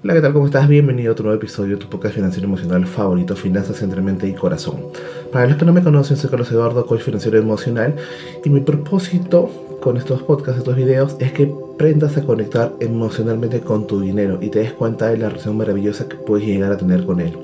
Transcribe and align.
Hola, 0.00 0.14
¿qué 0.14 0.20
tal? 0.20 0.32
¿Cómo 0.32 0.46
estás? 0.46 0.66
Bienvenido 0.66 1.10
a 1.10 1.12
otro 1.12 1.26
nuevo 1.26 1.38
episodio 1.38 1.76
de 1.76 1.84
tu 1.84 1.88
podcast 1.88 2.16
financiero 2.16 2.48
emocional 2.48 2.86
favorito, 2.86 3.36
Finanzas 3.36 3.82
entre 3.82 4.00
mente 4.00 4.26
y 4.26 4.32
corazón. 4.32 4.86
Para 5.30 5.46
los 5.46 5.56
que 5.56 5.64
no 5.64 5.72
me 5.72 5.82
conocen, 5.82 6.16
soy 6.16 6.28
Carlos 6.28 6.50
Eduardo, 6.50 6.84
coach 6.86 7.02
financiero 7.02 7.38
emocional, 7.38 7.94
y 8.44 8.50
mi 8.50 8.60
propósito 8.60 9.48
con 9.80 9.96
estos 9.96 10.22
podcasts, 10.24 10.58
estos 10.58 10.74
videos, 10.74 11.16
es 11.20 11.30
que 11.30 11.54
aprendas 11.74 12.16
a 12.16 12.24
conectar 12.24 12.72
emocionalmente 12.80 13.60
con 13.60 13.86
tu 13.86 14.00
dinero 14.00 14.38
y 14.42 14.48
te 14.48 14.58
des 14.58 14.72
cuenta 14.72 15.06
de 15.06 15.18
la 15.18 15.28
relación 15.28 15.56
maravillosa 15.56 16.08
que 16.08 16.16
puedes 16.16 16.48
llegar 16.48 16.72
a 16.72 16.76
tener 16.76 17.06
con 17.06 17.20
él. 17.20 17.38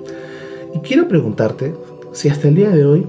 Y 0.75 0.81
quiero 0.81 1.07
preguntarte 1.07 1.77
si 2.13 2.29
hasta 2.29 2.49
el 2.49 2.57
día 2.57 2.71
de 2.71 2.85
hoy 2.85 3.07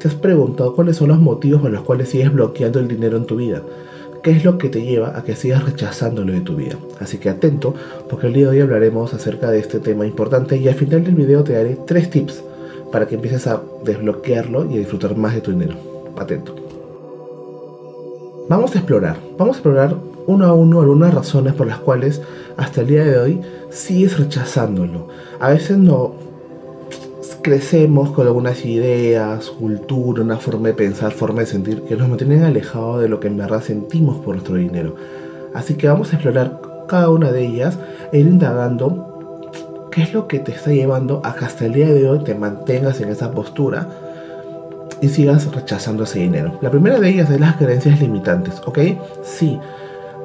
te 0.00 0.08
has 0.08 0.14
preguntado 0.14 0.74
cuáles 0.74 0.96
son 0.96 1.08
los 1.08 1.18
motivos 1.18 1.60
por 1.60 1.70
los 1.70 1.82
cuales 1.82 2.08
sigues 2.08 2.32
bloqueando 2.32 2.78
el 2.80 2.88
dinero 2.88 3.18
en 3.18 3.26
tu 3.26 3.36
vida 3.36 3.62
qué 4.26 4.32
es 4.32 4.44
lo 4.44 4.58
que 4.58 4.68
te 4.68 4.82
lleva 4.82 5.16
a 5.16 5.22
que 5.22 5.36
sigas 5.36 5.64
rechazándolo 5.64 6.32
de 6.32 6.40
tu 6.40 6.56
vida. 6.56 6.76
Así 6.98 7.18
que 7.18 7.30
atento, 7.30 7.76
porque 8.10 8.26
el 8.26 8.32
día 8.32 8.46
de 8.46 8.50
hoy 8.50 8.60
hablaremos 8.60 9.14
acerca 9.14 9.52
de 9.52 9.60
este 9.60 9.78
tema 9.78 10.04
importante 10.04 10.56
y 10.56 10.66
al 10.66 10.74
final 10.74 11.04
del 11.04 11.14
video 11.14 11.44
te 11.44 11.52
daré 11.52 11.78
tres 11.86 12.10
tips 12.10 12.42
para 12.90 13.06
que 13.06 13.14
empieces 13.14 13.46
a 13.46 13.62
desbloquearlo 13.84 14.68
y 14.68 14.74
a 14.74 14.78
disfrutar 14.78 15.16
más 15.16 15.32
de 15.32 15.42
tu 15.42 15.52
dinero. 15.52 15.76
Atento. 16.18 16.56
Vamos 18.48 18.74
a 18.74 18.78
explorar, 18.78 19.16
vamos 19.38 19.54
a 19.54 19.58
explorar 19.60 19.94
uno 20.26 20.44
a 20.44 20.54
uno 20.54 20.80
algunas 20.80 21.14
razones 21.14 21.54
por 21.54 21.68
las 21.68 21.78
cuales 21.78 22.20
hasta 22.56 22.80
el 22.80 22.88
día 22.88 23.04
de 23.04 23.18
hoy 23.20 23.40
sigues 23.70 24.18
rechazándolo. 24.18 25.06
A 25.38 25.50
veces 25.50 25.78
no 25.78 26.14
crecemos 27.46 28.10
con 28.10 28.26
algunas 28.26 28.64
ideas, 28.64 29.50
cultura, 29.50 30.20
una 30.20 30.36
forma 30.36 30.66
de 30.66 30.74
pensar, 30.74 31.12
forma 31.12 31.42
de 31.42 31.46
sentir 31.46 31.82
que 31.82 31.94
nos 31.94 32.08
mantienen 32.08 32.42
alejados 32.42 33.00
de 33.00 33.08
lo 33.08 33.20
que 33.20 33.28
en 33.28 33.36
verdad 33.36 33.62
sentimos 33.62 34.16
por 34.16 34.34
nuestro 34.34 34.56
dinero. 34.56 34.96
Así 35.54 35.74
que 35.74 35.86
vamos 35.86 36.12
a 36.12 36.16
explorar 36.16 36.60
cada 36.88 37.08
una 37.08 37.30
de 37.30 37.46
ellas 37.46 37.78
e 38.10 38.18
ir 38.18 38.26
indagando 38.26 39.48
qué 39.92 40.02
es 40.02 40.12
lo 40.12 40.26
que 40.26 40.40
te 40.40 40.50
está 40.50 40.72
llevando 40.72 41.20
a 41.22 41.36
que 41.36 41.44
hasta 41.44 41.66
el 41.66 41.74
día 41.74 41.86
de 41.86 42.10
hoy 42.10 42.18
te 42.24 42.34
mantengas 42.34 43.00
en 43.00 43.10
esa 43.10 43.30
postura 43.30 43.86
y 45.00 45.08
sigas 45.08 45.46
rechazando 45.54 46.02
ese 46.02 46.18
dinero. 46.18 46.58
La 46.62 46.72
primera 46.72 46.98
de 46.98 47.10
ellas 47.10 47.30
es 47.30 47.38
las 47.38 47.54
creencias 47.54 48.00
limitantes, 48.00 48.60
¿ok? 48.66 48.78
Sí, 49.22 49.56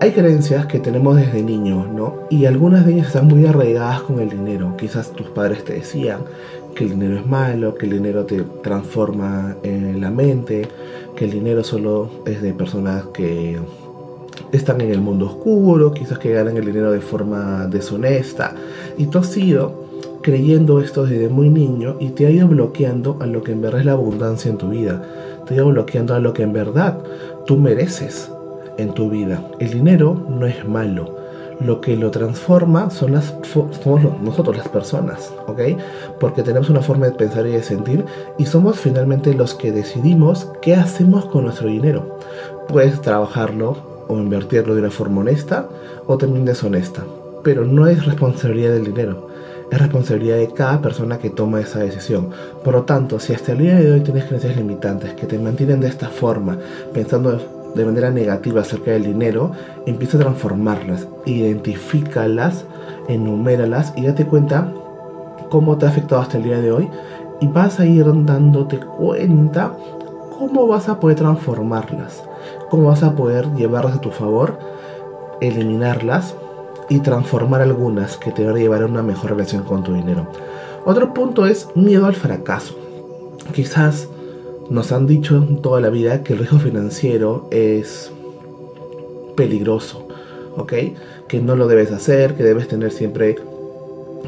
hay 0.02 0.13
creencias 0.13 0.66
que 0.66 0.80
tenemos 0.80 1.16
desde 1.16 1.44
niños, 1.44 1.88
¿no? 1.88 2.21
Y 2.31 2.45
algunas 2.45 2.88
de 2.88 2.94
ellas 2.94 3.07
están 3.09 3.27
muy 3.27 3.45
arraigadas 3.45 4.02
con 4.02 4.19
el 4.19 4.31
dinero. 4.31 4.75
Quizás 4.75 5.11
tus 5.11 5.27
padres 5.27 5.63
te 5.63 5.73
decían 5.73 6.21
que 6.73 6.85
el 6.85 6.89
dinero 6.89 7.17
es 7.17 7.27
malo, 7.27 7.75
que 7.75 7.85
el 7.85 7.91
dinero 7.91 8.25
te 8.25 8.41
transforma 8.63 9.57
en 9.61 10.02
la 10.02 10.09
mente, 10.09 10.67
que 11.16 11.25
el 11.25 11.31
dinero 11.31 11.63
solo 11.63 12.09
es 12.25 12.41
de 12.41 12.52
personas 12.52 13.05
que 13.13 13.59
están 14.52 14.81
en 14.81 14.89
el 14.89 15.02
mundo 15.02 15.27
oscuro, 15.27 15.94
quizás 15.94 16.17
que 16.17 16.33
ganan 16.33 16.57
el 16.57 16.66
dinero 16.66 16.91
de 16.91 17.02
forma 17.02 17.67
deshonesta. 17.67 18.55
Y 18.97 19.05
tú 19.05 19.19
has 19.19 19.38
ido 19.38 19.85
creyendo 20.23 20.81
esto 20.81 21.05
desde 21.05 21.29
muy 21.29 21.49
niño 21.49 21.97
y 21.99 22.09
te 22.09 22.25
ha 22.25 22.31
ido 22.31 22.47
bloqueando 22.47 23.17
a 23.19 23.27
lo 23.27 23.44
que 23.44 23.52
en 23.52 23.61
verdad 23.61 23.81
es 23.81 23.85
la 23.85 23.91
abundancia 23.91 24.49
en 24.49 24.57
tu 24.57 24.69
vida. 24.69 25.03
Te 25.45 25.53
ha 25.53 25.57
ido 25.57 25.67
bloqueando 25.67 26.16
a 26.16 26.19
lo 26.19 26.33
que 26.33 26.41
en 26.41 26.53
verdad 26.53 26.97
tú 27.45 27.57
mereces 27.57 28.31
en 28.77 28.94
tu 28.94 29.09
vida. 29.09 29.44
El 29.59 29.72
dinero 29.72 30.25
no 30.30 30.45
es 30.45 30.67
malo 30.67 31.22
lo 31.66 31.80
que 31.81 31.95
lo 31.95 32.11
transforma 32.11 32.89
son 32.89 33.13
las, 33.13 33.33
somos 33.52 34.02
nosotros 34.22 34.58
las 34.58 34.67
personas, 34.67 35.31
¿ok? 35.47 35.59
Porque 36.19 36.44
tenemos 36.44 36.69
una 36.69 36.81
forma 36.81 37.05
de 37.05 37.13
pensar 37.13 37.45
y 37.45 37.52
de 37.52 37.63
sentir 37.63 38.05
y 38.38 38.45
somos 38.45 38.80
finalmente 38.80 39.33
los 39.33 39.53
que 39.53 39.72
decidimos 39.72 40.50
qué 40.61 40.75
hacemos 40.75 41.25
con 41.25 41.44
nuestro 41.44 41.67
dinero. 41.67 42.17
Puedes 42.67 43.02
trabajarlo 43.02 43.78
o 44.08 44.17
invertirlo 44.17 44.73
de 44.73 44.81
una 44.81 44.91
forma 44.91 45.22
honesta 45.22 45.69
o 46.08 46.17
también 46.17 46.45
deshonesta, 46.45 47.03
pero 47.44 47.66
no 47.66 47.88
es 47.88 48.06
responsabilidad 48.06 48.73
del 48.73 48.85
dinero. 48.85 49.30
Es 49.72 49.80
responsabilidad 49.80 50.35
de 50.35 50.52
cada 50.52 50.81
persona 50.81 51.17
que 51.17 51.30
toma 51.30 51.61
esa 51.61 51.80
decisión. 51.80 52.30
Por 52.61 52.73
lo 52.73 52.83
tanto, 52.83 53.22
si 53.22 53.33
hasta 53.33 53.53
el 53.53 53.59
día 53.59 53.75
de 53.75 53.89
hoy 53.89 54.02
tienes 54.02 54.25
creencias 54.25 54.58
limitantes 54.58 55.13
que 55.13 55.28
te 55.28 55.39
mantienen 55.39 55.79
de 55.79 55.88
esta 55.88 56.09
forma, 56.09 56.57
pensando 56.94 57.40
de 57.76 57.86
manera 57.86 58.09
negativa 58.12 58.62
acerca 58.62 58.92
del 58.92 59.04
dinero, 59.04 59.52
empieza 59.86 60.18
a 60.18 60.22
transformarlas, 60.22 61.08
identifícalas, 61.26 62.66
enuméralas 63.08 63.94
y 63.96 64.06
date 64.06 64.26
cuenta 64.26 64.74
cómo 65.50 65.78
te 65.78 65.86
ha 65.86 65.90
afectado 65.90 66.22
hasta 66.22 66.38
el 66.38 66.44
día 66.44 66.59
de 66.59 66.72
hoy 66.72 66.90
y 67.40 67.48
vas 67.48 67.80
a 67.80 67.86
ir 67.86 68.06
dándote 68.26 68.80
cuenta 68.80 69.74
cómo 70.38 70.68
vas 70.68 70.90
a 70.90 71.00
poder 71.00 71.18
transformarlas, 71.18 72.24
cómo 72.70 72.88
vas 72.88 73.04
a 73.04 73.16
poder 73.16 73.48
llevarlas 73.54 73.96
a 73.96 74.02
tu 74.02 74.12
favor, 74.12 74.58
eliminarlas 75.40 76.36
y 76.90 77.00
transformar 77.00 77.62
algunas 77.62 78.18
que 78.18 78.32
te 78.32 78.46
van 78.46 78.56
a 78.56 78.59
llevar 78.59 78.84
a 78.84 78.86
una 78.86 79.03
mejor 79.03 79.32
relación 79.32 79.64
con 79.64 79.84
tu 79.84 79.94
dinero. 79.94 80.28
Otro 80.86 81.14
punto 81.14 81.46
es 81.46 81.68
miedo 81.76 82.06
al 82.06 82.16
fracaso. 82.16 82.76
Quizás 83.53 84.08
nos 84.69 84.91
han 84.91 85.07
dicho 85.07 85.45
toda 85.61 85.81
la 85.81 85.89
vida 85.89 86.23
que 86.23 86.33
el 86.33 86.39
riesgo 86.39 86.59
financiero 86.59 87.47
es 87.51 88.11
peligroso, 89.35 90.07
¿ok? 90.57 90.73
Que 91.27 91.39
no 91.39 91.55
lo 91.55 91.67
debes 91.67 91.91
hacer, 91.91 92.35
que 92.35 92.44
debes 92.44 92.67
tener 92.67 92.91
siempre 92.91 93.38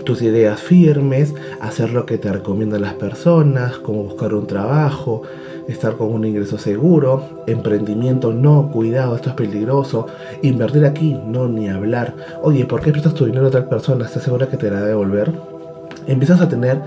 tus 0.05 0.21
ideas 0.21 0.59
firmes, 0.59 1.33
hacer 1.61 1.91
lo 1.91 2.05
que 2.05 2.17
te 2.17 2.31
recomiendan 2.31 2.81
las 2.81 2.95
personas, 2.95 3.77
como 3.77 4.03
buscar 4.03 4.33
un 4.33 4.47
trabajo, 4.47 5.21
estar 5.67 5.95
con 5.95 6.11
un 6.11 6.25
ingreso 6.25 6.57
seguro, 6.57 7.43
emprendimiento 7.47 8.33
no, 8.33 8.69
cuidado, 8.71 9.15
esto 9.15 9.29
es 9.29 9.35
peligroso, 9.35 10.07
invertir 10.41 10.85
aquí, 10.85 11.17
no, 11.25 11.47
ni 11.47 11.69
hablar. 11.69 12.15
Oye, 12.41 12.65
¿por 12.65 12.81
qué 12.81 12.91
prestas 12.91 13.13
tu 13.13 13.25
dinero 13.25 13.45
a 13.45 13.49
otra 13.49 13.69
persona? 13.69 14.05
¿Estás 14.05 14.23
segura 14.23 14.49
que 14.49 14.57
te 14.57 14.69
la 14.69 14.79
va 14.79 14.85
a 14.85 14.89
devolver? 14.89 15.31
Empiezas 16.07 16.41
a 16.41 16.49
tener 16.49 16.81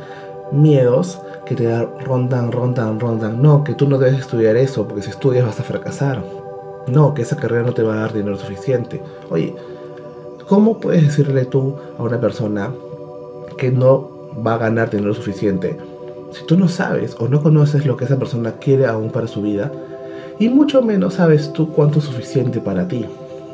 miedos 0.53 1.21
que 1.45 1.55
te 1.55 1.87
rondan, 2.05 2.53
rondan, 2.53 3.01
rondan. 3.01 3.43
No, 3.43 3.65
que 3.65 3.75
tú 3.75 3.89
no 3.89 3.99
debes 3.99 4.21
estudiar 4.21 4.57
eso, 4.57 4.87
porque 4.87 5.03
si 5.03 5.11
estudias 5.11 5.47
vas 5.47 5.61
a 5.61 5.65
fracasar. 5.65 6.23
No, 6.89 7.15
que 7.15 7.23
esa 7.23 7.37
carrera 7.37 7.65
no 7.65 7.73
te 7.73 7.83
va 7.83 7.95
a 7.95 8.01
dar 8.01 8.13
dinero 8.13 8.37
suficiente. 8.37 9.03
Oye, 9.31 9.55
¿cómo 10.49 10.79
puedes 10.79 11.03
decirle 11.03 11.45
tú 11.45 11.77
a 11.99 12.03
una 12.03 12.21
persona 12.21 12.73
que 13.57 13.71
no 13.71 14.11
va 14.47 14.55
a 14.55 14.59
ganar 14.59 14.91
dinero 14.91 15.15
suficiente 15.15 15.79
si 16.33 16.45
tú 16.45 16.59
no 16.59 16.69
sabes 16.69 17.17
o 17.19 17.29
no 17.29 17.43
conoces 17.43 17.87
lo 17.87 17.97
que 17.97 18.05
esa 18.05 18.19
persona 18.19 18.53
quiere 18.53 18.87
aún 18.87 19.11
para 19.11 19.27
su 19.27 19.43
vida? 19.43 19.73
Y 20.39 20.49
mucho 20.49 20.83
menos 20.83 21.15
sabes 21.15 21.53
tú 21.53 21.73
cuánto 21.73 21.99
es 21.99 22.05
suficiente 22.05 22.61
para 22.61 22.87
ti. 22.87 23.07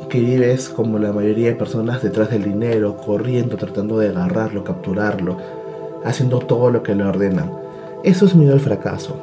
Que 0.09 0.19
vives 0.19 0.69
como 0.69 0.99
la 0.99 1.11
mayoría 1.11 1.47
de 1.47 1.55
personas 1.55 2.03
detrás 2.03 2.29
del 2.29 2.43
dinero, 2.43 2.97
corriendo, 2.97 3.55
tratando 3.55 3.97
de 3.97 4.09
agarrarlo, 4.09 4.63
capturarlo, 4.63 5.37
haciendo 6.05 6.39
todo 6.39 6.69
lo 6.69 6.83
que 6.83 6.95
le 6.95 7.03
ordenan 7.03 7.63
eso 8.03 8.25
es 8.25 8.35
miedo 8.35 8.53
al 8.53 8.59
fracaso. 8.59 9.15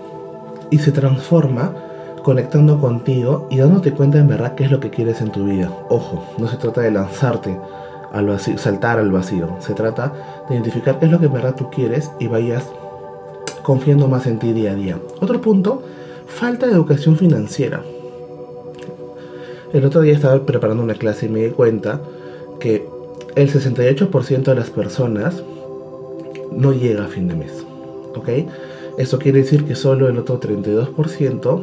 Y 0.70 0.78
se 0.78 0.90
transforma 0.90 1.74
conectando 2.22 2.80
contigo 2.80 3.46
y 3.50 3.58
dándote 3.58 3.92
cuenta 3.92 4.18
en 4.18 4.28
verdad 4.28 4.54
qué 4.54 4.64
es 4.64 4.70
lo 4.70 4.80
que 4.80 4.88
quieres 4.88 5.20
en 5.20 5.30
tu 5.30 5.44
vida. 5.44 5.70
Ojo, 5.90 6.24
no 6.38 6.48
se 6.48 6.56
trata 6.56 6.80
de 6.80 6.90
lanzarte 6.90 7.58
al 8.10 8.26
vacío, 8.26 8.56
saltar 8.56 8.98
al 8.98 9.12
vacío. 9.12 9.56
Se 9.60 9.74
trata 9.74 10.44
de 10.48 10.54
identificar 10.54 10.98
qué 10.98 11.06
es 11.06 11.12
lo 11.12 11.20
que 11.20 11.26
en 11.26 11.32
verdad 11.34 11.54
tú 11.54 11.68
quieres 11.70 12.10
y 12.18 12.26
vayas 12.26 12.64
confiando 13.62 14.08
más 14.08 14.26
en 14.26 14.38
ti 14.38 14.54
día 14.54 14.70
a 14.72 14.74
día. 14.74 14.98
Otro 15.20 15.42
punto, 15.42 15.82
falta 16.26 16.66
de 16.66 16.72
educación 16.72 17.16
financiera. 17.16 17.82
El 19.74 19.84
otro 19.84 20.00
día 20.00 20.14
estaba 20.14 20.44
preparando 20.46 20.82
una 20.82 20.94
clase 20.94 21.26
y 21.26 21.28
me 21.28 21.40
di 21.40 21.50
cuenta 21.50 22.00
que 22.58 22.88
el 23.34 23.52
68% 23.52 24.42
de 24.42 24.54
las 24.54 24.70
personas 24.70 25.42
no 26.50 26.72
llega 26.72 27.04
a 27.04 27.08
fin 27.08 27.28
de 27.28 27.34
mes. 27.34 27.64
¿Ok? 28.16 28.28
Eso 28.98 29.18
quiere 29.18 29.38
decir 29.40 29.64
que 29.64 29.74
solo 29.74 30.08
el 30.08 30.18
otro 30.18 30.38
32%, 30.40 31.60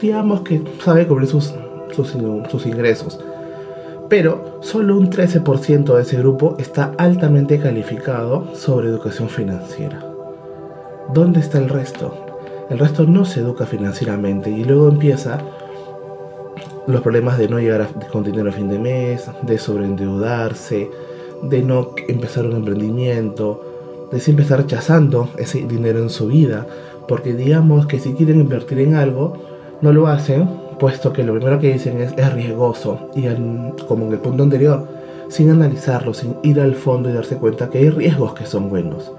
digamos 0.00 0.42
que 0.42 0.62
sabe 0.84 1.06
cubrir 1.06 1.28
sus, 1.28 1.52
sus, 1.92 2.66
ingresos. 2.66 3.18
Pero 4.08 4.58
solo 4.60 4.96
un 4.96 5.10
13% 5.10 5.94
de 5.94 6.02
ese 6.02 6.18
grupo 6.18 6.56
está 6.58 6.92
altamente 6.98 7.58
calificado 7.58 8.54
sobre 8.54 8.88
educación 8.88 9.28
financiera. 9.28 10.04
¿Dónde 11.14 11.40
está 11.40 11.58
el 11.58 11.68
resto? 11.68 12.14
El 12.68 12.78
resto 12.78 13.04
no 13.04 13.24
se 13.24 13.40
educa 13.40 13.66
financieramente 13.66 14.50
y 14.50 14.64
luego 14.64 14.88
empieza 14.88 15.40
los 16.86 17.00
problemas 17.00 17.38
de 17.38 17.48
no 17.48 17.58
llegar 17.58 17.88
con 18.12 18.22
dinero 18.24 18.50
a 18.50 18.52
fin 18.52 18.68
de 18.68 18.78
mes, 18.78 19.30
de 19.42 19.58
sobreendeudarse, 19.58 20.90
de 21.42 21.62
no 21.62 21.90
empezar 22.08 22.46
un 22.46 22.56
emprendimiento, 22.56 24.08
de 24.10 24.20
siempre 24.20 24.44
estar 24.44 24.60
rechazando 24.60 25.28
ese 25.38 25.62
dinero 25.66 26.00
en 26.00 26.10
su 26.10 26.28
vida, 26.28 26.66
porque 27.08 27.34
digamos 27.34 27.86
que 27.86 27.98
si 27.98 28.12
quieren 28.12 28.40
invertir 28.40 28.78
en 28.80 28.94
algo, 28.94 29.38
no 29.80 29.92
lo 29.92 30.06
hacen, 30.06 30.48
puesto 30.78 31.12
que 31.12 31.24
lo 31.24 31.34
primero 31.34 31.58
que 31.58 31.72
dicen 31.72 32.00
es, 32.00 32.12
es 32.16 32.32
riesgoso, 32.32 33.10
y 33.14 33.26
como 33.86 34.06
en 34.06 34.12
el 34.12 34.18
punto 34.18 34.42
anterior, 34.42 34.86
sin 35.28 35.50
analizarlo, 35.50 36.14
sin 36.14 36.36
ir 36.42 36.60
al 36.60 36.74
fondo 36.74 37.08
y 37.08 37.12
darse 37.12 37.36
cuenta 37.36 37.70
que 37.70 37.78
hay 37.78 37.90
riesgos 37.90 38.34
que 38.34 38.46
son 38.46 38.68
buenos. 38.68 39.12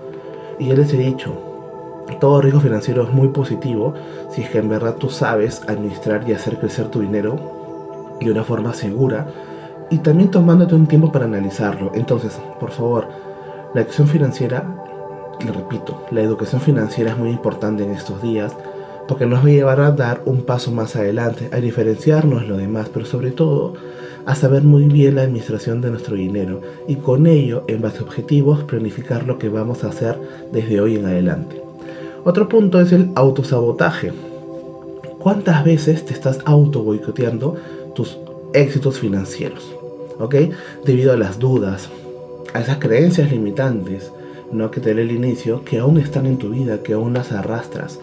Y 0.59 0.67
ya 0.67 0.75
les 0.75 0.93
he 0.93 0.97
dicho, 0.97 1.33
todo 2.19 2.41
riesgo 2.41 2.59
financiero 2.59 3.03
es 3.03 3.11
muy 3.11 3.29
positivo 3.29 3.93
si 4.29 4.41
es 4.41 4.49
que 4.49 4.59
en 4.59 4.69
verdad 4.69 4.95
tú 4.95 5.09
sabes 5.09 5.61
administrar 5.67 6.23
y 6.27 6.33
hacer 6.33 6.57
crecer 6.57 6.87
tu 6.87 7.01
dinero 7.01 7.39
de 8.21 8.31
una 8.31 8.43
forma 8.43 8.73
segura 8.73 9.27
y 9.93 9.99
también 9.99 10.31
tomándote 10.31 10.73
un 10.73 10.87
tiempo 10.87 11.11
para 11.11 11.25
analizarlo. 11.25 11.91
Entonces, 11.93 12.39
por 12.59 12.71
favor, 12.71 13.07
la 13.75 13.81
acción 13.81 14.07
financiera, 14.07 14.65
le 15.45 15.51
repito, 15.51 16.03
la 16.09 16.21
educación 16.21 16.61
financiera 16.61 17.11
es 17.11 17.17
muy 17.17 17.29
importante 17.29 17.83
en 17.83 17.91
estos 17.91 18.19
días 18.23 18.55
porque 19.07 19.27
nos 19.27 19.43
va 19.43 19.49
a 19.49 19.51
llevar 19.51 19.81
a 19.81 19.91
dar 19.91 20.23
un 20.25 20.41
paso 20.43 20.71
más 20.71 20.95
adelante, 20.95 21.49
a 21.51 21.57
diferenciarnos 21.57 22.41
de 22.41 22.47
lo 22.47 22.57
demás, 22.57 22.89
pero 22.91 23.05
sobre 23.05 23.29
todo 23.29 23.75
a 24.25 24.33
saber 24.33 24.63
muy 24.63 24.85
bien 24.85 25.15
la 25.15 25.23
administración 25.23 25.79
de 25.81 25.91
nuestro 25.91 26.15
dinero 26.15 26.61
y 26.87 26.95
con 26.95 27.27
ello, 27.27 27.63
en 27.67 27.81
base 27.81 27.99
a 27.99 28.03
objetivos, 28.03 28.63
planificar 28.63 29.27
lo 29.27 29.37
que 29.37 29.49
vamos 29.49 29.83
a 29.83 29.89
hacer 29.89 30.17
desde 30.51 30.81
hoy 30.81 30.95
en 30.95 31.05
adelante. 31.05 31.61
Otro 32.23 32.49
punto 32.49 32.81
es 32.81 32.91
el 32.93 33.11
autosabotaje. 33.13 34.11
¿Cuántas 35.19 35.63
veces 35.63 36.03
te 36.03 36.13
estás 36.13 36.39
auto 36.45 36.81
boicoteando 36.81 37.57
tus 37.93 38.17
éxitos 38.53 38.97
financieros? 38.97 39.82
¿Ok? 40.19 40.35
Debido 40.85 41.13
a 41.13 41.17
las 41.17 41.39
dudas, 41.39 41.89
a 42.53 42.61
esas 42.61 42.77
creencias 42.77 43.31
limitantes, 43.31 44.11
no 44.51 44.71
que 44.71 44.79
te 44.79 44.93
lee 44.93 45.01
el 45.01 45.11
inicio, 45.11 45.63
que 45.65 45.79
aún 45.79 45.97
están 45.97 46.25
en 46.25 46.37
tu 46.37 46.49
vida, 46.49 46.83
que 46.83 46.93
aún 46.93 47.13
las 47.13 47.31
arrastras. 47.31 47.99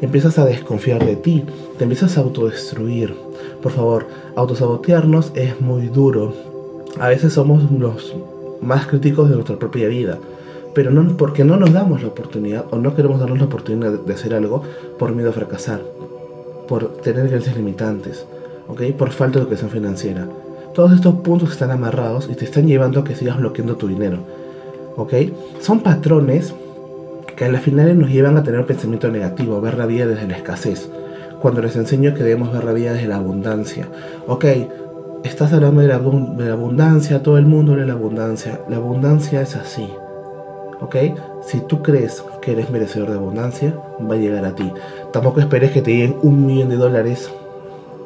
Empiezas 0.00 0.38
a 0.38 0.44
desconfiar 0.44 1.04
de 1.04 1.16
ti, 1.16 1.44
te 1.78 1.84
empiezas 1.84 2.16
a 2.16 2.20
autodestruir. 2.20 3.14
Por 3.62 3.72
favor, 3.72 4.06
autosabotearnos 4.36 5.32
es 5.34 5.60
muy 5.60 5.88
duro. 5.88 6.34
A 7.00 7.08
veces 7.08 7.32
somos 7.32 7.70
los 7.70 8.14
más 8.60 8.86
críticos 8.86 9.28
de 9.28 9.36
nuestra 9.36 9.58
propia 9.58 9.88
vida, 9.88 10.18
pero 10.74 10.90
no 10.90 11.16
porque 11.16 11.44
no 11.44 11.56
nos 11.56 11.72
damos 11.72 12.02
la 12.02 12.08
oportunidad 12.08 12.66
o 12.70 12.76
no 12.76 12.94
queremos 12.94 13.18
darnos 13.18 13.38
la 13.38 13.46
oportunidad 13.46 13.92
de 13.92 14.14
hacer 14.14 14.34
algo 14.34 14.62
por 14.98 15.14
miedo 15.14 15.30
a 15.30 15.32
fracasar, 15.32 15.80
por 16.68 16.88
tener 16.98 17.26
creencias 17.26 17.56
limitantes, 17.56 18.26
¿ok? 18.68 18.82
Por 18.96 19.10
falta 19.10 19.38
de 19.38 19.44
educación 19.44 19.70
financiera. 19.70 20.28
Todos 20.76 20.92
estos 20.92 21.14
puntos 21.14 21.52
están 21.52 21.70
amarrados 21.70 22.28
y 22.30 22.34
te 22.34 22.44
están 22.44 22.66
llevando 22.66 23.00
a 23.00 23.04
que 23.04 23.16
sigas 23.16 23.38
bloqueando 23.38 23.76
tu 23.76 23.88
dinero. 23.88 24.18
¿Ok? 24.96 25.14
Son 25.58 25.80
patrones 25.80 26.52
que 27.34 27.46
a 27.46 27.48
las 27.48 27.62
finales 27.62 27.96
nos 27.96 28.10
llevan 28.10 28.36
a 28.36 28.42
tener 28.42 28.66
pensamiento 28.66 29.10
negativo, 29.10 29.58
ver 29.62 29.78
la 29.78 29.86
vida 29.86 30.06
desde 30.06 30.28
la 30.28 30.36
escasez. 30.36 30.90
Cuando 31.40 31.62
les 31.62 31.76
enseño 31.76 32.12
que 32.12 32.22
debemos 32.22 32.52
ver 32.52 32.64
la 32.64 32.74
vida 32.74 32.92
desde 32.92 33.08
la 33.08 33.16
abundancia. 33.16 33.88
Ok, 34.26 34.44
estás 35.24 35.54
hablando 35.54 35.80
de 35.80 35.88
la, 35.88 35.98
de 35.98 36.44
la 36.44 36.52
abundancia, 36.52 37.22
todo 37.22 37.38
el 37.38 37.46
mundo 37.46 37.74
de 37.74 37.86
la 37.86 37.94
abundancia. 37.94 38.60
La 38.68 38.76
abundancia 38.76 39.40
es 39.40 39.56
así. 39.56 39.88
¿Ok? 40.82 40.94
Si 41.46 41.60
tú 41.60 41.80
crees 41.80 42.22
que 42.42 42.52
eres 42.52 42.68
merecedor 42.68 43.08
de 43.08 43.16
abundancia, 43.16 43.74
va 43.98 44.14
a 44.14 44.18
llegar 44.18 44.44
a 44.44 44.54
ti. 44.54 44.70
Tampoco 45.10 45.40
esperes 45.40 45.70
que 45.70 45.80
te 45.80 45.92
lleguen 45.92 46.16
un 46.20 46.44
millón 46.44 46.68
de 46.68 46.76
dólares 46.76 47.30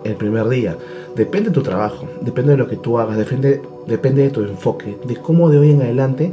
el 0.04 0.14
primer 0.14 0.48
día. 0.48 0.76
Depende 1.16 1.50
de 1.50 1.54
tu 1.54 1.62
trabajo, 1.62 2.06
depende 2.20 2.52
de 2.52 2.56
lo 2.56 2.68
que 2.68 2.76
tú 2.76 2.98
hagas, 2.98 3.16
depende, 3.16 3.60
depende 3.86 4.22
de 4.22 4.30
tu 4.30 4.42
enfoque, 4.42 4.96
de 5.04 5.16
cómo 5.16 5.50
de 5.50 5.58
hoy 5.58 5.70
en 5.70 5.82
adelante 5.82 6.32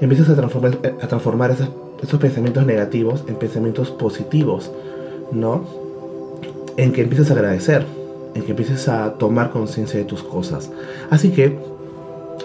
empiezas 0.00 0.30
a 0.30 0.34
transformar, 0.34 0.78
a 1.02 1.06
transformar 1.08 1.50
esos, 1.50 1.68
esos 2.02 2.18
pensamientos 2.18 2.64
negativos 2.64 3.24
en 3.28 3.36
pensamientos 3.36 3.90
positivos, 3.90 4.70
¿no? 5.32 5.64
En 6.76 6.92
que 6.92 7.02
empieces 7.02 7.30
a 7.30 7.34
agradecer, 7.34 7.84
en 8.34 8.42
que 8.42 8.50
empieces 8.52 8.88
a 8.88 9.14
tomar 9.14 9.50
conciencia 9.50 9.98
de 9.98 10.06
tus 10.06 10.22
cosas. 10.22 10.70
Así 11.10 11.30
que, 11.30 11.58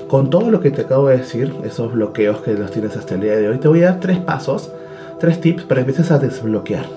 con 0.07 0.29
todo 0.29 0.51
lo 0.51 0.59
que 0.59 0.71
te 0.71 0.81
acabo 0.81 1.07
de 1.07 1.17
decir, 1.17 1.53
esos 1.63 1.93
bloqueos 1.93 2.41
que 2.41 2.53
los 2.53 2.71
tienes 2.71 2.97
hasta 2.97 3.15
el 3.15 3.21
día 3.21 3.37
de 3.37 3.47
hoy, 3.47 3.57
te 3.57 3.67
voy 3.67 3.83
a 3.83 3.91
dar 3.91 3.99
tres 3.99 4.19
pasos, 4.19 4.71
tres 5.19 5.39
tips 5.39 5.63
para 5.63 5.83
que 5.83 5.91
empieces 5.91 6.11
a 6.11 6.19
desbloquear, 6.19 6.87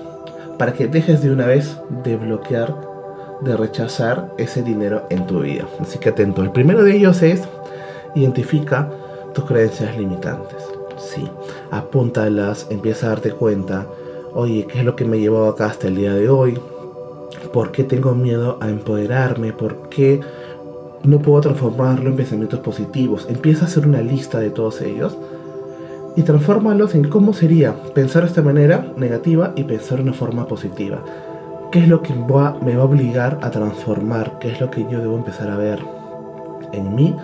para 0.57 0.73
que 0.73 0.87
dejes 0.87 1.21
de 1.21 1.31
una 1.31 1.45
vez 1.45 1.77
de 2.03 2.17
bloquear 2.17 2.96
de 3.41 3.55
rechazar 3.55 4.33
ese 4.37 4.63
dinero 4.63 5.03
en 5.09 5.25
tu 5.27 5.41
vida. 5.41 5.65
Así 5.79 5.99
que 5.99 6.09
atento. 6.09 6.41
El 6.41 6.51
primero 6.51 6.83
de 6.83 6.95
ellos 6.95 7.21
es 7.21 7.43
identifica 8.15 8.89
tus 9.33 9.45
creencias 9.45 9.97
limitantes. 9.97 10.63
Sí, 10.97 11.29
apúntalas, 11.69 12.67
empieza 12.69 13.07
a 13.07 13.09
darte 13.09 13.31
cuenta, 13.31 13.85
oye, 14.33 14.65
¿qué 14.65 14.79
es 14.79 14.85
lo 14.85 14.95
que 14.95 15.05
me 15.05 15.19
llevado 15.19 15.49
acá 15.49 15.67
hasta 15.67 15.87
el 15.87 15.95
día 15.95 16.13
de 16.13 16.29
hoy? 16.29 16.59
¿Por 17.53 17.71
qué 17.71 17.83
tengo 17.83 18.15
miedo 18.15 18.57
a 18.59 18.69
empoderarme? 18.69 19.53
¿Por 19.53 19.89
qué 19.89 20.19
no 21.03 21.19
puedo 21.19 21.41
transformarlo 21.41 22.09
en 22.09 22.15
pensamientos 22.15 22.59
positivos? 22.61 23.27
Empieza 23.29 23.65
a 23.65 23.67
hacer 23.67 23.87
una 23.87 24.01
lista 24.01 24.39
de 24.39 24.49
todos 24.49 24.81
ellos 24.81 25.15
y 26.15 26.23
transfórmalos 26.23 26.95
en 26.95 27.07
cómo 27.09 27.33
sería 27.33 27.75
pensar 27.93 28.23
de 28.23 28.29
esta 28.29 28.41
manera 28.41 28.91
negativa 28.97 29.53
y 29.55 29.63
pensar 29.65 29.97
de 29.97 30.05
una 30.05 30.13
forma 30.13 30.47
positiva 30.47 31.03
qué 31.71 31.79
es 31.79 31.87
lo 31.87 32.01
que 32.01 32.13
me 32.13 32.75
va 32.75 32.81
a 32.81 32.85
obligar 32.85 33.39
a 33.41 33.51
transformar, 33.51 34.39
qué 34.39 34.51
es 34.51 34.61
lo 34.61 34.71
que 34.71 34.85
yo 34.89 34.99
debo 34.99 35.17
empezar 35.17 35.49
a 35.49 35.57
ver 35.57 35.79
en 36.73 36.95
mí 36.95 37.15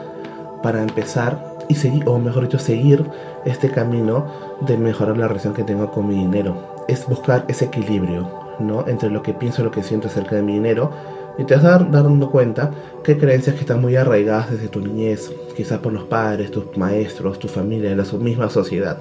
para 0.61 0.81
empezar 0.81 1.53
y 1.69 1.75
seguir, 1.75 2.07
o 2.07 2.17
mejor 2.19 2.43
dicho, 2.43 2.59
seguir 2.59 3.05
este 3.45 3.69
camino 3.69 4.25
de 4.61 4.77
mejorar 4.77 5.17
la 5.17 5.27
relación 5.27 5.53
que 5.53 5.63
tengo 5.63 5.91
con 5.91 6.07
mi 6.07 6.15
dinero. 6.15 6.55
Es 6.87 7.07
buscar 7.07 7.45
ese 7.47 7.65
equilibrio, 7.65 8.29
¿no? 8.59 8.87
Entre 8.87 9.09
lo 9.09 9.21
que 9.21 9.33
pienso 9.33 9.61
y 9.61 9.65
lo 9.65 9.71
que 9.71 9.83
siento 9.83 10.07
acerca 10.07 10.35
de 10.35 10.41
mi 10.41 10.53
dinero. 10.53 10.91
Y 11.37 11.45
te 11.45 11.55
vas 11.55 11.65
a 11.65 11.69
dar 11.69 11.91
dando 11.91 12.29
cuenta 12.29 12.71
que 13.03 13.17
creencias 13.17 13.55
que 13.55 13.61
están 13.61 13.81
muy 13.81 13.95
arraigadas 13.95 14.51
desde 14.51 14.67
tu 14.67 14.81
niñez, 14.81 15.33
quizás 15.55 15.79
por 15.79 15.91
los 15.91 16.03
padres, 16.03 16.51
tus 16.51 16.77
maestros, 16.77 17.39
tu 17.39 17.47
familia, 17.47 17.95
la 17.95 18.03
misma 18.19 18.49
sociedad. 18.49 18.97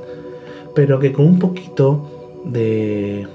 Pero 0.75 0.99
que 0.99 1.13
con 1.13 1.27
un 1.27 1.39
poquito 1.39 2.07
de 2.45 3.27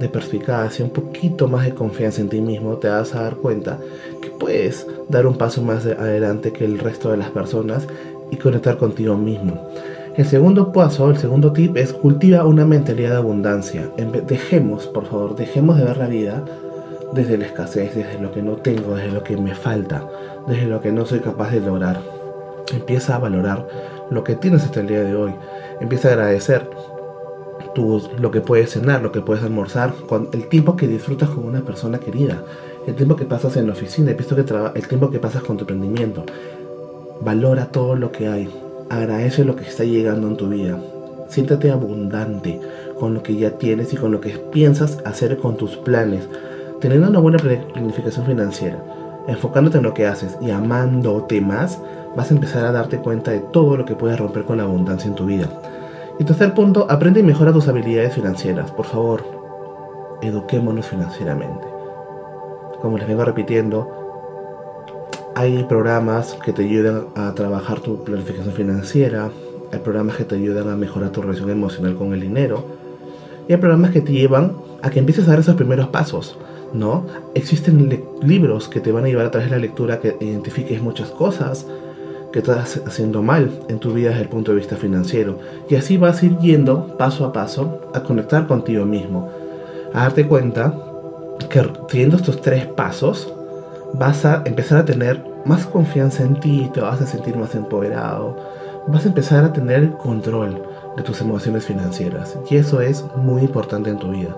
de 0.00 0.08
perspicacia, 0.08 0.84
un 0.84 0.90
poquito 0.90 1.48
más 1.48 1.64
de 1.64 1.74
confianza 1.74 2.20
en 2.20 2.28
ti 2.28 2.40
mismo, 2.40 2.76
te 2.76 2.88
vas 2.88 3.14
a 3.14 3.22
dar 3.22 3.36
cuenta 3.36 3.78
que 4.20 4.30
puedes 4.30 4.86
dar 5.08 5.26
un 5.26 5.36
paso 5.36 5.62
más 5.62 5.86
adelante 5.86 6.52
que 6.52 6.64
el 6.64 6.78
resto 6.78 7.10
de 7.10 7.18
las 7.18 7.30
personas 7.30 7.86
y 8.30 8.36
conectar 8.36 8.78
contigo 8.78 9.16
mismo. 9.16 9.68
El 10.16 10.26
segundo 10.26 10.72
paso, 10.72 11.08
el 11.10 11.16
segundo 11.16 11.52
tip 11.52 11.76
es 11.76 11.92
cultiva 11.92 12.44
una 12.44 12.66
mentalidad 12.66 13.10
de 13.10 13.16
abundancia. 13.16 13.90
Dejemos, 14.26 14.86
por 14.86 15.06
favor, 15.06 15.36
dejemos 15.36 15.78
de 15.78 15.84
ver 15.84 15.96
la 15.96 16.06
vida 16.06 16.44
desde 17.14 17.38
la 17.38 17.46
escasez, 17.46 17.94
desde 17.94 18.20
lo 18.20 18.30
que 18.30 18.42
no 18.42 18.56
tengo, 18.56 18.94
desde 18.94 19.10
lo 19.10 19.22
que 19.22 19.36
me 19.36 19.54
falta, 19.54 20.06
desde 20.46 20.66
lo 20.66 20.80
que 20.80 20.92
no 20.92 21.06
soy 21.06 21.20
capaz 21.20 21.50
de 21.50 21.60
lograr. 21.60 22.00
Empieza 22.74 23.16
a 23.16 23.18
valorar 23.18 23.66
lo 24.10 24.22
que 24.22 24.36
tienes 24.36 24.64
hasta 24.64 24.80
el 24.80 24.88
día 24.88 25.02
de 25.02 25.14
hoy. 25.14 25.34
Empieza 25.80 26.08
a 26.08 26.12
agradecer 26.12 26.68
lo 27.74 28.30
que 28.30 28.40
puedes 28.40 28.70
cenar, 28.70 29.02
lo 29.02 29.12
que 29.12 29.20
puedes 29.20 29.42
almorzar, 29.42 29.94
el 30.32 30.48
tiempo 30.48 30.76
que 30.76 30.86
disfrutas 30.86 31.30
con 31.30 31.44
una 31.44 31.62
persona 31.62 31.98
querida, 31.98 32.42
el 32.86 32.94
tiempo 32.94 33.16
que 33.16 33.24
pasas 33.24 33.56
en 33.56 33.66
la 33.66 33.72
oficina, 33.72 34.10
el, 34.10 34.16
que 34.16 34.24
el 34.74 34.88
tiempo 34.88 35.10
que 35.10 35.18
pasas 35.18 35.42
con 35.42 35.56
tu 35.56 35.62
emprendimiento. 35.62 36.24
Valora 37.20 37.66
todo 37.66 37.94
lo 37.96 38.10
que 38.10 38.28
hay, 38.28 38.50
agradece 38.90 39.44
lo 39.44 39.56
que 39.56 39.64
está 39.64 39.84
llegando 39.84 40.26
en 40.28 40.36
tu 40.36 40.48
vida, 40.48 40.78
siéntate 41.28 41.70
abundante 41.70 42.60
con 42.98 43.14
lo 43.14 43.22
que 43.22 43.36
ya 43.36 43.52
tienes 43.58 43.92
y 43.92 43.96
con 43.96 44.12
lo 44.12 44.20
que 44.20 44.30
piensas 44.30 44.98
hacer 45.04 45.38
con 45.38 45.56
tus 45.56 45.76
planes, 45.76 46.28
teniendo 46.80 47.08
una 47.08 47.20
buena 47.20 47.38
planificación 47.38 48.26
financiera, 48.26 48.82
enfocándote 49.28 49.78
en 49.78 49.84
lo 49.84 49.94
que 49.94 50.06
haces 50.06 50.36
y 50.40 50.50
amándote 50.50 51.40
más, 51.40 51.78
vas 52.16 52.30
a 52.30 52.34
empezar 52.34 52.64
a 52.64 52.72
darte 52.72 52.98
cuenta 52.98 53.30
de 53.30 53.40
todo 53.52 53.76
lo 53.76 53.84
que 53.84 53.94
puedes 53.94 54.18
romper 54.18 54.44
con 54.44 54.58
la 54.58 54.64
abundancia 54.64 55.08
en 55.08 55.14
tu 55.14 55.26
vida. 55.26 55.48
Y 56.18 56.24
tercer 56.24 56.54
punto, 56.54 56.86
aprende 56.88 57.20
y 57.20 57.22
mejora 57.22 57.52
tus 57.52 57.68
habilidades 57.68 58.14
financieras. 58.14 58.70
Por 58.70 58.86
favor, 58.86 59.24
eduquémonos 60.22 60.86
financieramente. 60.86 61.66
Como 62.80 62.98
les 62.98 63.08
vengo 63.08 63.24
repitiendo, 63.24 63.88
hay 65.34 65.64
programas 65.64 66.36
que 66.44 66.52
te 66.52 66.62
ayudan 66.62 67.06
a 67.14 67.32
trabajar 67.34 67.80
tu 67.80 68.04
planificación 68.04 68.54
financiera, 68.54 69.30
hay 69.72 69.78
programas 69.78 70.16
que 70.16 70.24
te 70.24 70.34
ayudan 70.34 70.68
a 70.68 70.76
mejorar 70.76 71.10
tu 71.10 71.22
relación 71.22 71.50
emocional 71.50 71.96
con 71.96 72.12
el 72.12 72.20
dinero, 72.20 72.62
y 73.48 73.52
hay 73.52 73.58
programas 73.58 73.90
que 73.90 74.02
te 74.02 74.12
llevan 74.12 74.52
a 74.82 74.90
que 74.90 74.98
empieces 74.98 75.26
a 75.26 75.30
dar 75.30 75.40
esos 75.40 75.54
primeros 75.54 75.88
pasos, 75.88 76.38
¿no? 76.72 77.06
Existen 77.34 78.04
libros 78.22 78.68
que 78.68 78.80
te 78.80 78.92
van 78.92 79.04
a 79.04 79.08
llevar 79.08 79.26
a 79.26 79.30
través 79.30 79.48
de 79.48 79.56
la 79.56 79.62
lectura 79.62 80.00
que 80.00 80.16
identifiques 80.20 80.82
muchas 80.82 81.10
cosas, 81.10 81.66
que 82.32 82.38
estás 82.38 82.80
haciendo 82.86 83.22
mal 83.22 83.50
en 83.68 83.78
tu 83.78 83.92
vida 83.92 84.10
desde 84.10 84.22
el 84.22 84.28
punto 84.28 84.52
de 84.52 84.58
vista 84.58 84.76
financiero. 84.76 85.38
Y 85.68 85.76
así 85.76 85.96
vas 85.96 86.22
a 86.22 86.26
ir 86.26 86.38
yendo 86.38 86.96
paso 86.96 87.24
a 87.26 87.32
paso 87.32 87.80
a 87.94 88.02
conectar 88.02 88.46
contigo 88.46 88.84
mismo. 88.84 89.28
A 89.92 90.04
darte 90.04 90.26
cuenta 90.26 90.74
que 91.48 91.60
teniendo 91.88 92.16
estos 92.16 92.40
tres 92.40 92.66
pasos 92.66 93.32
vas 93.94 94.24
a 94.24 94.42
empezar 94.46 94.78
a 94.78 94.84
tener 94.84 95.22
más 95.44 95.66
confianza 95.66 96.22
en 96.22 96.40
ti, 96.40 96.70
te 96.72 96.80
vas 96.80 97.00
a 97.00 97.06
sentir 97.06 97.36
más 97.36 97.54
empoderado, 97.54 98.36
vas 98.88 99.04
a 99.04 99.08
empezar 99.08 99.44
a 99.44 99.52
tener 99.52 99.92
control 99.92 100.62
de 100.96 101.02
tus 101.02 101.20
emociones 101.20 101.64
financieras. 101.64 102.38
Y 102.48 102.56
eso 102.56 102.80
es 102.80 103.04
muy 103.16 103.42
importante 103.42 103.90
en 103.90 103.98
tu 103.98 104.10
vida. 104.10 104.36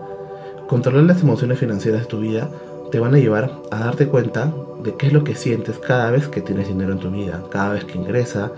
Controlar 0.67 1.05
las 1.05 1.23
emociones 1.23 1.59
financieras 1.59 2.03
de 2.03 2.07
tu 2.07 2.21
vida 2.21 2.49
te 2.91 3.01
van 3.01 3.15
a 3.15 3.19
llevar 3.19 3.51
a 3.71 3.81
darte 3.81 4.07
cuenta 4.07 4.53
de 4.83 4.95
qué 4.95 5.07
es 5.07 5.13
lo 5.13 5.25
que 5.25 5.35
sientes 5.35 5.79
cada 5.79 6.11
vez 6.11 6.29
que 6.29 6.41
tienes 6.41 6.69
dinero 6.69 6.93
en 6.93 6.99
tu 6.99 7.11
vida, 7.11 7.43
cada 7.51 7.73
vez 7.73 7.85
que 7.85 7.99
ingresa, 7.99 8.51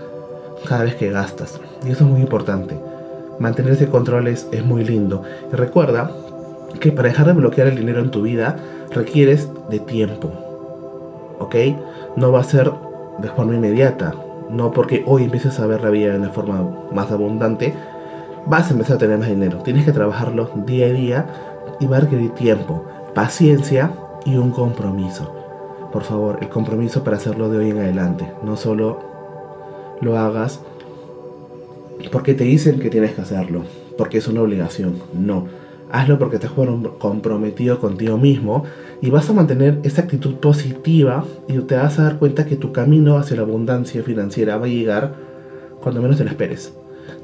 cada 0.67 0.83
vez 0.83 0.95
que 0.95 1.09
gastas. 1.09 1.59
Y 1.85 1.91
eso 1.91 2.03
es 2.03 2.09
muy 2.09 2.21
importante. 2.21 2.77
Mantener 3.39 3.73
ese 3.73 3.87
control 3.87 4.27
es, 4.27 4.47
muy 4.65 4.83
lindo. 4.83 5.23
Y 5.51 5.55
recuerda 5.55 6.11
que 6.79 6.91
para 6.91 7.09
dejar 7.09 7.27
de 7.27 7.33
bloquear 7.33 7.67
el 7.67 7.77
dinero 7.77 8.01
en 8.01 8.11
tu 8.11 8.23
vida 8.23 8.57
requieres 8.91 9.49
de 9.69 9.79
tiempo. 9.79 10.31
¿Ok? 11.39 11.55
No 12.15 12.31
va 12.31 12.41
a 12.41 12.43
ser 12.43 12.71
de 13.19 13.29
forma 13.29 13.55
inmediata, 13.55 14.13
no 14.49 14.71
porque 14.71 15.03
hoy 15.05 15.23
empieces 15.23 15.59
a 15.59 15.67
ver 15.67 15.81
la 15.81 15.89
vida 15.89 16.11
de 16.11 16.19
una 16.19 16.29
forma 16.29 16.67
más 16.91 17.11
abundante, 17.11 17.73
vas 18.45 18.69
a 18.69 18.73
empezar 18.73 18.97
a 18.97 18.99
tener 18.99 19.17
más 19.17 19.29
dinero. 19.29 19.59
Tienes 19.59 19.85
que 19.85 19.91
trabajarlo 19.91 20.49
día 20.65 20.87
a 20.87 20.91
día 20.91 21.25
y 21.79 21.85
va 21.85 21.97
a 21.97 22.01
requerir 22.01 22.31
tiempo, 22.31 22.85
paciencia 23.13 23.91
y 24.27 24.35
un 24.35 24.51
compromiso. 24.51 25.33
Por 25.91 26.03
favor, 26.03 26.39
el 26.41 26.49
compromiso 26.49 27.03
para 27.03 27.15
hacerlo 27.15 27.49
de 27.49 27.59
hoy 27.59 27.69
en 27.69 27.77
adelante. 27.77 28.29
No 28.43 28.57
solo 28.57 28.99
lo 30.01 30.17
hagas 30.17 30.59
porque 32.11 32.33
te 32.33 32.43
dicen 32.43 32.79
que 32.79 32.89
tienes 32.89 33.13
que 33.13 33.21
hacerlo, 33.21 33.63
porque 33.97 34.17
es 34.17 34.27
una 34.27 34.41
obligación. 34.41 34.95
No. 35.17 35.47
Hazlo 35.89 36.19
porque 36.19 36.35
estás 36.35 36.51
comprometido 36.99 37.79
contigo 37.79 38.17
mismo 38.17 38.65
y 39.01 39.09
vas 39.09 39.29
a 39.29 39.33
mantener 39.33 39.79
esa 39.83 40.01
actitud 40.01 40.35
positiva 40.35 41.23
y 41.47 41.57
te 41.59 41.75
vas 41.75 41.97
a 41.97 42.03
dar 42.03 42.19
cuenta 42.19 42.45
que 42.45 42.57
tu 42.57 42.73
camino 42.73 43.15
hacia 43.17 43.37
la 43.37 43.43
abundancia 43.43 44.03
financiera 44.03 44.57
va 44.57 44.65
a 44.65 44.69
llegar 44.69 45.15
cuando 45.81 46.01
menos 46.01 46.17
te 46.17 46.25
lo 46.25 46.29
esperes. 46.29 46.73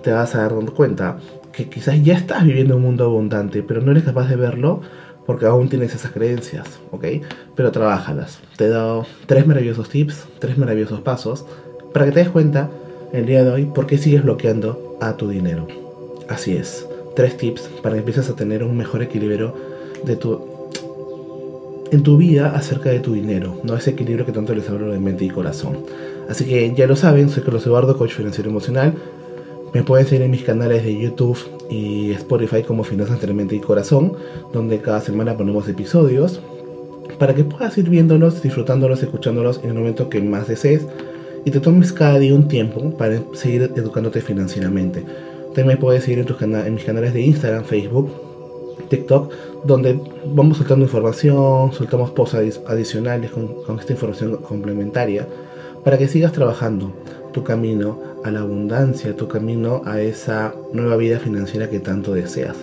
Te 0.02 0.14
vas 0.14 0.34
a 0.36 0.44
dar 0.44 0.54
cuenta 0.72 1.18
que 1.52 1.70
quizás 1.70 2.02
ya 2.02 2.14
estás 2.14 2.46
viviendo 2.46 2.78
un 2.78 2.84
mundo 2.84 3.04
abundante, 3.04 3.62
pero 3.62 3.82
no 3.82 3.92
eres 3.92 4.06
capaz 4.06 4.30
de 4.30 4.38
verlo 4.38 4.80
porque 5.26 5.46
aún 5.46 5.70
tienes 5.70 5.96
esas 5.96 6.12
creencias, 6.12 6.68
¿ok? 6.92 7.06
Pero 7.56 7.72
trabájalas. 7.72 8.40
Te 8.58 8.66
he 8.66 8.70
dado 8.70 9.06
tres 9.26 9.48
maravillosos 9.48 9.90
tips, 9.90 10.26
tres 10.40 10.58
maravillosos 10.58 11.02
pasos 11.02 11.46
para 11.94 12.06
que 12.06 12.12
te 12.12 12.20
des 12.20 12.30
cuenta 12.30 12.70
el 13.14 13.26
día 13.26 13.44
de 13.44 13.52
hoy 13.52 13.66
por 13.66 13.88
qué 13.88 13.98
sigues 13.98 14.24
bloqueando 14.24 14.98
a 15.00 15.16
tu 15.16 15.30
dinero. 15.30 15.68
Así 16.28 16.56
es, 16.56 16.88
tres 17.16 17.38
tips 17.38 17.70
para 17.82 17.96
que 17.96 18.00
empieces 18.00 18.30
a 18.30 18.36
tener 18.36 18.64
un 18.64 18.76
mejor 18.76 19.02
equilibrio 19.02 19.54
de 20.04 20.16
tu 20.16 20.54
en 21.92 22.02
tu 22.02 22.18
vida 22.18 22.56
acerca 22.56 22.90
de 22.90 23.00
tu 23.00 23.14
dinero, 23.14 23.60
no 23.64 23.76
ese 23.76 23.92
equilibrio 23.92 24.26
que 24.26 24.32
tanto 24.32 24.56
les 24.56 24.68
hablo 24.68 24.92
de 24.92 24.98
mente 24.98 25.26
y 25.26 25.30
corazón. 25.30 25.78
Así 26.28 26.44
que 26.46 26.74
ya 26.74 26.88
lo 26.88 26.96
saben, 26.96 27.30
soy 27.30 27.44
Carlos 27.44 27.68
Eduardo, 27.68 27.96
coach 27.96 28.14
financiero 28.14 28.50
emocional. 28.50 28.96
Me 29.76 29.84
pueden 29.84 30.08
seguir 30.08 30.24
en 30.24 30.32
mis 30.32 30.44
canales 30.44 30.84
de 30.84 31.00
YouTube 31.00 31.38
y 31.74 32.12
Spotify 32.12 32.64
como 32.64 32.84
Finanzas 32.84 33.16
entre 33.16 33.34
Mente 33.34 33.56
y 33.56 33.60
Corazón, 33.60 34.14
donde 34.52 34.80
cada 34.80 35.02
semana 35.02 35.36
ponemos 35.36 35.68
episodios 35.68 36.42
para 37.20 37.34
que 37.34 37.44
puedas 37.44 37.78
ir 37.78 37.90
viéndolos, 37.90 38.42
disfrutándolos, 38.42 39.02
escuchándolos 39.04 39.60
en 39.64 39.72
el 39.72 39.76
momento 39.76 40.10
que 40.10 40.22
más 40.22 40.48
desees 40.48 40.86
y 41.46 41.52
te 41.52 41.60
tomes 41.60 41.92
cada 41.92 42.20
día 42.20 42.34
un 42.34 42.48
tiempo 42.48 42.96
para 42.98 43.22
seguir 43.34 43.72
educándote 43.76 44.22
financieramente. 44.22 45.04
También 45.54 45.80
puedes 45.80 46.04
seguir 46.04 46.26
en, 46.40 46.56
en 46.56 46.74
mis 46.74 46.84
canales 46.84 47.14
de 47.14 47.22
Instagram, 47.22 47.64
Facebook, 47.64 48.12
TikTok, 48.90 49.32
donde 49.64 50.00
vamos 50.26 50.58
soltando 50.58 50.86
información, 50.86 51.74
soltamos 51.74 52.12
posts 52.12 52.62
adicionales 52.68 53.32
con, 53.32 53.80
esta 53.80 53.94
información 53.94 54.38
complementaria, 54.38 55.28
para 55.84 55.98
que 55.98 56.08
sigas 56.08 56.32
trabajando 56.32 56.94
tu 57.32 57.44
camino 57.44 58.00
a 58.24 58.32
la 58.32 58.42
abundancia, 58.42 59.16
tu 59.16 59.28
camino 59.28 59.82
a 59.86 60.02
esa 60.02 60.54
nueva 60.72 60.96
vida 60.98 61.20
financiera 61.20 61.70
que 61.70 61.80
tanto 61.80 62.14
deseas, 62.14 62.56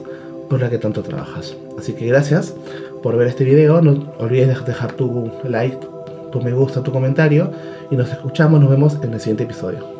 por 0.48 0.60
la 0.60 0.70
que 0.70 0.78
tanto 0.78 1.02
trabajas. 1.02 1.56
Así 1.78 1.92
que 1.92 2.06
gracias 2.06 2.54
por 3.02 3.16
ver 3.16 3.28
este 3.28 3.44
video, 3.44 3.80
no 3.82 4.12
olvides 4.18 4.64
dejar 4.64 4.92
tu 4.92 5.30
like, 5.44 5.78
tu 6.32 6.40
me 6.40 6.52
gusta, 6.52 6.82
tu 6.82 6.92
comentario 6.92 7.50
y 7.90 7.96
nos 7.96 8.10
escuchamos, 8.10 8.60
nos 8.60 8.70
vemos 8.70 8.98
en 9.02 9.12
el 9.12 9.20
siguiente 9.20 9.44
episodio. 9.44 9.99